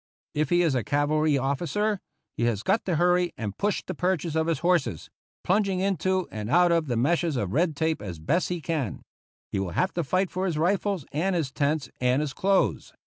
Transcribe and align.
If 0.33 0.49
he 0.49 0.63
is 0.63 0.73
a 0.73 0.83
cavalry 0.83 1.37
officer, 1.37 1.99
he 2.35 2.45
has 2.45 2.63
got 2.63 2.85
to 2.85 2.95
hurry 2.95 3.33
and 3.37 3.55
push 3.55 3.83
the 3.85 3.93
purchase 3.93 4.33
of 4.33 4.47
his 4.47 4.61
horses, 4.61 5.11
plung 5.45 5.67
ing 5.67 5.79
into 5.79 6.27
and 6.31 6.49
out 6.49 6.71
of 6.71 6.87
the 6.87 6.97
meshes 6.97 7.35
of 7.37 7.53
red 7.53 7.75
tape 7.75 8.01
as 8.01 8.17
best 8.17 8.49
he 8.49 8.61
can. 8.61 9.03
He 9.51 9.59
will 9.59 9.73
have 9.77 9.93
to 9.93 10.03
fight 10.03 10.31
for 10.31 10.47
his 10.47 10.57
rifles 10.57 11.05
and 11.11 11.35
his 11.35 11.51
tents 11.51 11.87
and 11.99 12.19
his 12.23 12.33
clothes. 12.33 12.93